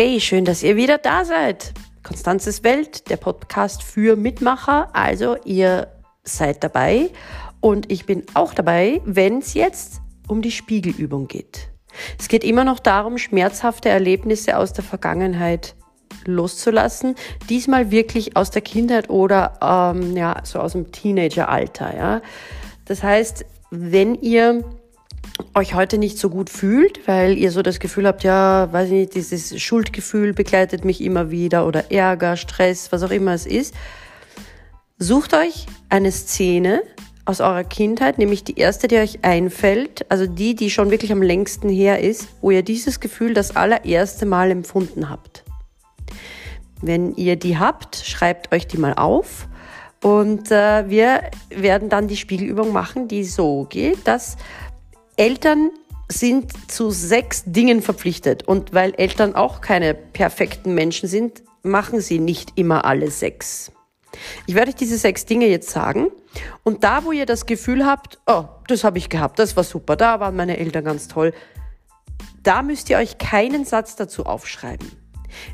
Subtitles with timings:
[0.00, 1.72] Hey, schön, dass ihr wieder da seid.
[2.04, 4.90] Konstanzes Welt, der Podcast für Mitmacher.
[4.92, 5.88] Also ihr
[6.22, 7.10] seid dabei
[7.60, 11.70] und ich bin auch dabei, wenn es jetzt um die Spiegelübung geht.
[12.16, 15.74] Es geht immer noch darum, schmerzhafte Erlebnisse aus der Vergangenheit
[16.24, 17.16] loszulassen.
[17.50, 21.96] Diesmal wirklich aus der Kindheit oder ähm, ja, so aus dem Teenageralter.
[21.96, 22.22] Ja.
[22.84, 24.62] Das heißt, wenn ihr
[25.54, 28.92] euch heute nicht so gut fühlt, weil ihr so das Gefühl habt, ja, weiß ich
[28.92, 33.74] nicht, dieses Schuldgefühl begleitet mich immer wieder oder Ärger, Stress, was auch immer es ist,
[34.98, 36.82] sucht euch eine Szene
[37.24, 41.22] aus eurer Kindheit, nämlich die erste, die euch einfällt, also die, die schon wirklich am
[41.22, 45.44] längsten her ist, wo ihr dieses Gefühl das allererste Mal empfunden habt.
[46.80, 49.46] Wenn ihr die habt, schreibt euch die mal auf
[50.02, 54.36] und äh, wir werden dann die Spiegelübung machen, die so geht, dass
[55.18, 55.70] Eltern
[56.08, 58.46] sind zu sechs Dingen verpflichtet.
[58.46, 63.72] Und weil Eltern auch keine perfekten Menschen sind, machen sie nicht immer alle sechs.
[64.46, 66.08] Ich werde euch diese sechs Dinge jetzt sagen.
[66.62, 69.96] Und da, wo ihr das Gefühl habt, oh, das habe ich gehabt, das war super,
[69.96, 71.34] da waren meine Eltern ganz toll,
[72.42, 74.90] da müsst ihr euch keinen Satz dazu aufschreiben.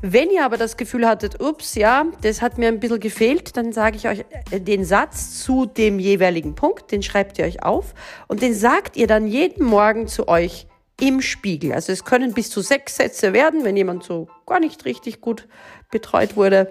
[0.00, 3.72] Wenn ihr aber das Gefühl hattet, ups, ja, das hat mir ein bisschen gefehlt, dann
[3.72, 7.94] sage ich euch äh, den Satz zu dem jeweiligen Punkt, den schreibt ihr euch auf
[8.28, 10.66] und den sagt ihr dann jeden Morgen zu euch
[11.00, 11.72] im Spiegel.
[11.72, 15.48] Also es können bis zu sechs Sätze werden, wenn jemand so gar nicht richtig gut
[15.90, 16.70] betreut wurde.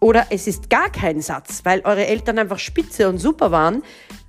[0.00, 3.82] Oder es ist gar kein Satz, weil eure Eltern einfach spitze und super waren.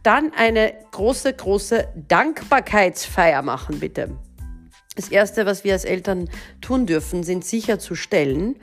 [0.04, 4.10] Dann eine große, große Dankbarkeitsfeier machen, bitte.
[4.96, 8.58] Das Erste, was wir als Eltern tun dürfen, sind sicherzustellen,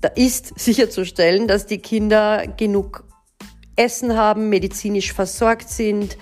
[0.00, 3.04] da ist sicherzustellen, dass die Kinder genug
[3.76, 6.16] Essen haben, medizinisch versorgt sind,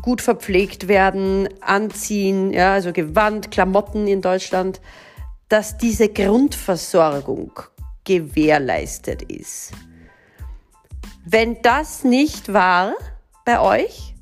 [0.00, 4.80] gut verpflegt werden, anziehen, ja, also Gewand, Klamotten in Deutschland,
[5.48, 7.52] dass diese Grundversorgung
[8.04, 9.72] gewährleistet ist.
[11.26, 12.94] Wenn das nicht war
[13.44, 14.14] bei euch,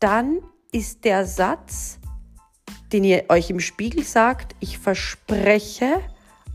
[0.00, 0.40] dann
[0.72, 1.98] ist der Satz,
[2.92, 6.00] den ihr euch im Spiegel sagt, ich verspreche,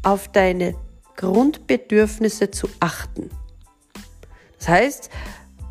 [0.04, 0.76] auf deine
[1.18, 3.30] Grundbedürfnisse zu achten.
[4.58, 5.10] Das heißt,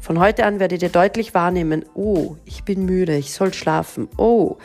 [0.00, 4.08] von heute an werdet ihr deutlich wahrnehmen, oh, ich bin müde, ich soll schlafen.
[4.16, 4.56] Oh,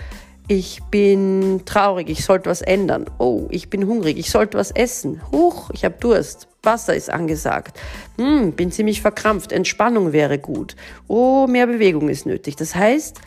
[0.47, 3.05] ich bin traurig, ich sollte was ändern.
[3.17, 5.21] Oh, ich bin hungrig, ich sollte was essen.
[5.31, 6.47] Huch, ich habe Durst.
[6.61, 7.79] Wasser ist angesagt.
[8.17, 9.51] Hm, bin ziemlich verkrampft.
[9.51, 10.75] Entspannung wäre gut.
[11.07, 12.55] Oh, mehr Bewegung ist nötig.
[12.55, 13.19] Das heißt,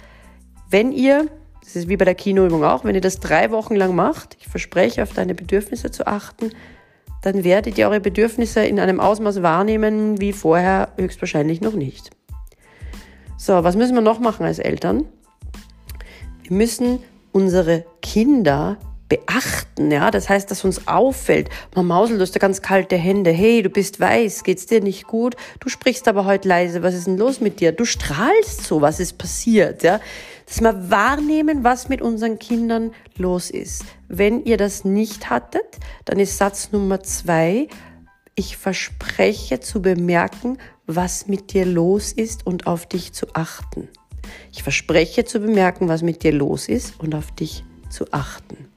[0.71, 1.27] wenn ihr
[1.69, 2.85] das ist wie bei der Kinoübung auch.
[2.85, 6.51] Wenn ihr das drei Wochen lang macht, ich verspreche, auf deine Bedürfnisse zu achten,
[7.21, 12.09] dann werdet ihr eure Bedürfnisse in einem Ausmaß wahrnehmen wie vorher höchstwahrscheinlich noch nicht.
[13.37, 15.05] So, was müssen wir noch machen als Eltern?
[16.43, 17.01] Wir müssen
[17.33, 18.79] unsere Kinder
[19.11, 23.31] beachten, ja, das heißt, dass uns auffällt, Mama Mausel, du hast ja ganz kalte Hände,
[23.31, 25.35] hey, du bist weiß, geht's dir nicht gut?
[25.61, 27.73] Du sprichst aber heute leise, was ist denn los mit dir?
[27.73, 30.01] Du strahlst so, was ist passiert, ja?
[30.49, 33.85] Dass wir wahrnehmen, was mit unseren Kindern los ist.
[34.09, 37.69] Wenn ihr das nicht hattet, dann ist Satz Nummer zwei,
[38.35, 40.57] ich verspreche zu bemerken,
[40.87, 43.89] was mit dir los ist und auf dich zu achten.
[44.51, 48.69] Ich verspreche zu bemerken, was mit dir los ist und auf dich zu achten.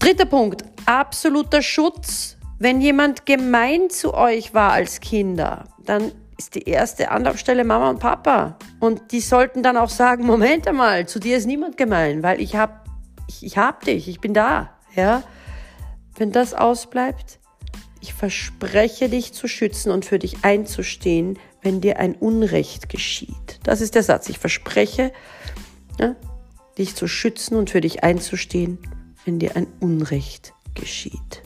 [0.00, 2.38] Dritter Punkt, absoluter Schutz.
[2.58, 6.10] Wenn jemand gemein zu euch war als Kinder, dann
[6.40, 8.56] ist die erste Anlaufstelle Mama und Papa.
[8.80, 12.56] Und die sollten dann auch sagen, Moment einmal, zu dir ist niemand gemein, weil ich
[12.56, 12.88] hab,
[13.28, 14.70] ich, ich hab dich, ich bin da.
[14.96, 15.22] Ja?
[16.16, 17.40] Wenn das ausbleibt,
[18.00, 23.60] ich verspreche dich zu schützen und für dich einzustehen, wenn dir ein Unrecht geschieht.
[23.62, 24.30] Das ist der Satz.
[24.30, 25.12] Ich verspreche,
[25.98, 26.16] ja,
[26.78, 28.78] dich zu schützen und für dich einzustehen,
[29.26, 31.42] wenn dir ein Unrecht geschieht.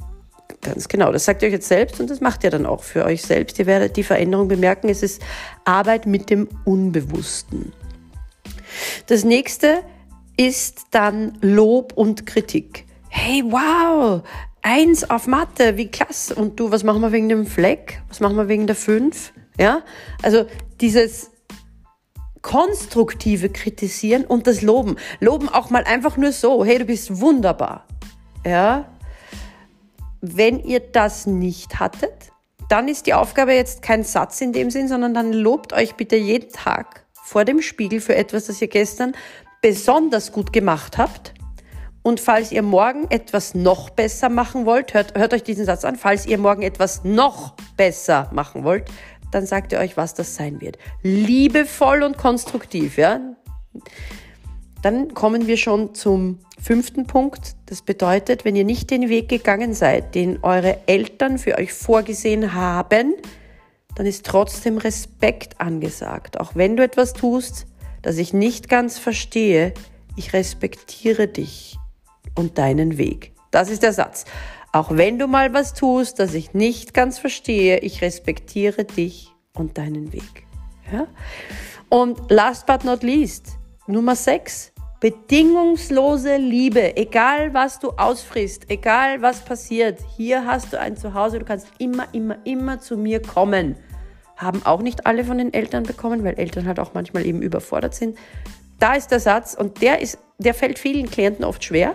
[0.64, 3.04] Ganz genau, das sagt ihr euch jetzt selbst und das macht ihr dann auch für
[3.04, 3.58] euch selbst.
[3.58, 4.88] Ihr werdet die Veränderung bemerken.
[4.88, 5.20] Es ist
[5.64, 7.72] Arbeit mit dem Unbewussten.
[9.06, 9.82] Das nächste
[10.38, 12.86] ist dann Lob und Kritik.
[13.10, 14.22] Hey, wow,
[14.62, 16.34] eins auf Mathe, wie klasse.
[16.34, 18.02] Und du, was machen wir wegen dem Fleck?
[18.08, 19.34] Was machen wir wegen der fünf?
[19.60, 19.82] Ja,
[20.22, 20.46] also
[20.80, 21.30] dieses
[22.40, 24.96] konstruktive Kritisieren und das Loben.
[25.20, 26.64] Loben auch mal einfach nur so.
[26.64, 27.86] Hey, du bist wunderbar.
[28.46, 28.93] Ja,
[30.32, 32.32] wenn ihr das nicht hattet,
[32.68, 36.16] dann ist die Aufgabe jetzt kein Satz in dem Sinn, sondern dann lobt euch bitte
[36.16, 39.12] jeden Tag vor dem Spiegel für etwas, das ihr gestern
[39.60, 41.34] besonders gut gemacht habt.
[42.02, 45.96] Und falls ihr morgen etwas noch besser machen wollt, hört, hört euch diesen Satz an,
[45.96, 48.90] falls ihr morgen etwas noch besser machen wollt,
[49.30, 50.78] dann sagt ihr euch, was das sein wird.
[51.02, 53.20] Liebevoll und konstruktiv, ja.
[54.84, 57.56] Dann kommen wir schon zum fünften Punkt.
[57.66, 62.52] Das bedeutet, wenn ihr nicht den Weg gegangen seid, den eure Eltern für euch vorgesehen
[62.52, 63.14] haben,
[63.94, 66.38] dann ist trotzdem Respekt angesagt.
[66.38, 67.66] Auch wenn du etwas tust,
[68.02, 69.72] das ich nicht ganz verstehe,
[70.16, 71.78] ich respektiere dich
[72.34, 73.32] und deinen Weg.
[73.50, 74.26] Das ist der Satz.
[74.72, 79.78] Auch wenn du mal was tust, das ich nicht ganz verstehe, ich respektiere dich und
[79.78, 80.46] deinen Weg.
[80.92, 81.06] Ja?
[81.88, 84.73] Und last but not least, Nummer 6.
[85.04, 91.44] Bedingungslose Liebe, egal was du ausfrisst, egal was passiert, hier hast du ein Zuhause, du
[91.44, 93.76] kannst immer, immer, immer zu mir kommen.
[94.38, 97.94] Haben auch nicht alle von den Eltern bekommen, weil Eltern halt auch manchmal eben überfordert
[97.94, 98.16] sind.
[98.78, 101.94] Da ist der Satz und der ist, der fällt vielen Klienten oft schwer,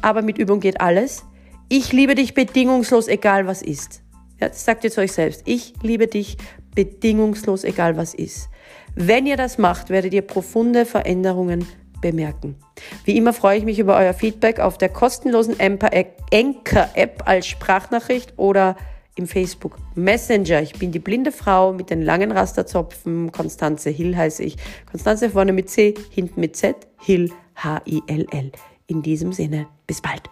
[0.00, 1.24] aber mit Übung geht alles.
[1.68, 4.00] Ich liebe dich bedingungslos, egal was ist.
[4.40, 5.42] Ja, das sagt ihr zu euch selbst.
[5.44, 6.36] Ich liebe dich
[6.76, 8.48] bedingungslos, egal was ist.
[8.94, 11.66] Wenn ihr das macht, werdet ihr profunde Veränderungen
[12.04, 12.56] bemerken.
[13.06, 18.76] Wie immer freue ich mich über euer Feedback auf der kostenlosen Anchor-App als Sprachnachricht oder
[19.16, 20.60] im Facebook Messenger.
[20.60, 23.32] Ich bin die blinde Frau mit den langen Rasterzopfen.
[23.32, 24.56] Konstanze Hill heiße ich.
[24.90, 28.52] Konstanze vorne mit C, hinten mit Z, Hill, H-I-L-L.
[28.86, 30.24] In diesem Sinne, bis bald.